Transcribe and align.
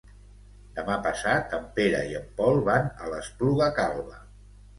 Demà 0.77 0.95
passat 1.07 1.53
en 1.57 1.67
Pere 1.75 1.99
i 2.13 2.17
en 2.21 2.25
Pol 2.41 2.59
van 2.71 2.89
a 3.05 3.11
l'Espluga 3.13 3.71
Calba. 3.83 4.19